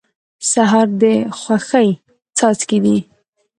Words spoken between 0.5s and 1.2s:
سهار د